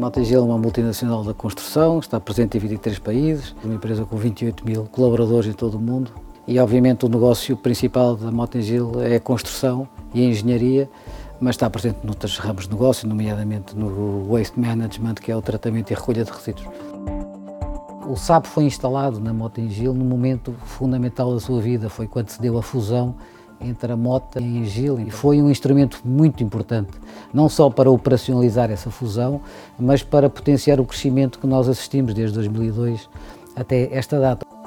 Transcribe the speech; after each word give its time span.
Motengil 0.00 0.40
é 0.40 0.42
uma 0.42 0.56
multinacional 0.56 1.22
da 1.22 1.34
construção, 1.34 1.98
está 1.98 2.18
presente 2.18 2.56
em 2.56 2.60
23 2.60 2.98
países, 3.00 3.54
uma 3.62 3.74
empresa 3.74 4.02
com 4.02 4.16
28 4.16 4.64
mil 4.64 4.84
colaboradores 4.84 5.50
em 5.50 5.52
todo 5.52 5.74
o 5.74 5.78
mundo 5.78 6.10
e 6.48 6.58
obviamente 6.58 7.04
o 7.04 7.08
negócio 7.08 7.54
principal 7.54 8.16
da 8.16 8.32
Motengil 8.32 8.92
é 9.02 9.16
a 9.16 9.20
construção 9.20 9.86
e 10.14 10.22
a 10.22 10.24
engenharia, 10.24 10.88
mas 11.38 11.56
está 11.56 11.68
presente 11.68 11.98
noutros 12.02 12.38
ramos 12.38 12.64
de 12.64 12.70
negócio, 12.70 13.06
nomeadamente 13.06 13.76
no 13.76 14.26
waste 14.32 14.58
management, 14.58 15.16
que 15.16 15.30
é 15.30 15.36
o 15.36 15.42
tratamento 15.42 15.90
e 15.90 15.94
recolha 15.94 16.24
de 16.24 16.30
resíduos. 16.30 16.66
O 18.08 18.16
SAP 18.16 18.46
foi 18.46 18.64
instalado 18.64 19.20
na 19.20 19.34
Motengil 19.34 19.92
num 19.92 20.06
momento 20.06 20.54
fundamental 20.64 21.34
da 21.34 21.40
sua 21.40 21.60
vida, 21.60 21.90
foi 21.90 22.06
quando 22.06 22.30
se 22.30 22.40
deu 22.40 22.56
a 22.56 22.62
fusão 22.62 23.16
entre 23.60 23.92
a 23.92 23.96
Mota 23.96 24.40
e 24.40 24.44
a 24.44 24.46
Engil 24.46 24.98
e 25.00 25.10
foi 25.10 25.40
um 25.40 25.50
instrumento 25.50 26.00
muito 26.04 26.42
importante, 26.42 26.90
não 27.32 27.48
só 27.48 27.68
para 27.68 27.90
operacionalizar 27.90 28.70
essa 28.70 28.90
fusão, 28.90 29.40
mas 29.78 30.02
para 30.02 30.30
potenciar 30.30 30.80
o 30.80 30.84
crescimento 30.84 31.38
que 31.38 31.46
nós 31.46 31.68
assistimos 31.68 32.14
desde 32.14 32.34
2002 32.34 33.08
até 33.54 33.88
esta 33.92 34.18
data. 34.18 34.59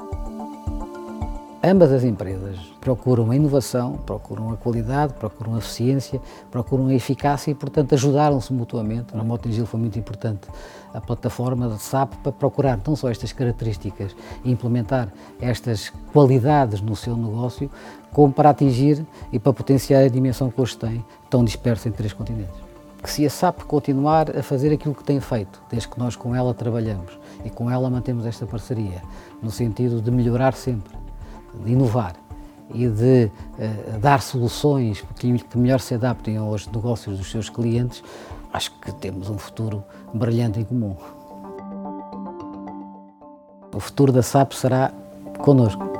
Ambas 1.66 1.90
as 1.92 2.04
empresas 2.04 2.58
procuram 2.78 3.30
a 3.30 3.36
inovação, 3.36 3.94
procuram 4.04 4.50
a 4.50 4.56
qualidade, 4.58 5.14
procuram 5.14 5.54
a 5.54 5.58
eficiência, 5.58 6.20
procuram 6.50 6.88
a 6.88 6.94
eficácia 6.94 7.52
e, 7.52 7.54
portanto, 7.54 7.94
ajudaram-se 7.94 8.52
mutuamente. 8.52 9.16
Na 9.16 9.24
Motengil 9.24 9.64
foi 9.64 9.80
muito 9.80 9.98
importante 9.98 10.46
a 10.92 11.00
plataforma 11.00 11.70
de 11.70 11.80
SAP 11.80 12.16
para 12.22 12.32
procurar 12.32 12.78
não 12.86 12.94
só 12.94 13.08
estas 13.08 13.32
características 13.32 14.14
e 14.44 14.52
implementar 14.52 15.08
estas 15.40 15.90
qualidades 16.12 16.82
no 16.82 16.94
seu 16.94 17.16
negócio, 17.16 17.70
como 18.12 18.30
para 18.30 18.50
atingir 18.50 19.02
e 19.32 19.38
para 19.38 19.54
potenciar 19.54 20.04
a 20.04 20.08
dimensão 20.08 20.50
que 20.50 20.60
hoje 20.60 20.76
tem, 20.76 21.02
tão 21.30 21.42
dispersa 21.42 21.88
em 21.88 21.92
três 21.92 22.12
continentes 22.12 22.62
que 23.02 23.10
se 23.10 23.26
a 23.26 23.28
SAP 23.28 23.64
continuar 23.64 24.34
a 24.34 24.42
fazer 24.42 24.72
aquilo 24.72 24.94
que 24.94 25.04
tem 25.04 25.20
feito, 25.20 25.62
desde 25.70 25.88
que 25.88 25.98
nós 25.98 26.16
com 26.16 26.34
ela 26.34 26.54
trabalhamos 26.54 27.18
e 27.44 27.50
com 27.50 27.70
ela 27.70 27.90
mantemos 27.90 28.24
esta 28.24 28.46
parceria, 28.46 29.02
no 29.42 29.50
sentido 29.50 30.00
de 30.00 30.10
melhorar 30.10 30.54
sempre, 30.54 31.03
de 31.62 31.72
inovar 31.72 32.14
e 32.72 32.88
de 32.88 33.30
uh, 33.58 33.98
dar 34.00 34.22
soluções 34.22 35.04
que, 35.16 35.38
que 35.38 35.58
melhor 35.58 35.80
se 35.80 35.94
adaptem 35.94 36.36
aos 36.36 36.66
negócios 36.66 37.18
dos 37.18 37.30
seus 37.30 37.48
clientes, 37.48 38.02
acho 38.52 38.72
que 38.80 38.92
temos 38.92 39.28
um 39.28 39.38
futuro 39.38 39.84
brilhante 40.12 40.60
em 40.60 40.64
comum. 40.64 40.96
O 43.74 43.80
futuro 43.80 44.12
da 44.12 44.22
SAP 44.22 44.52
será 44.52 44.92
connosco. 45.38 45.93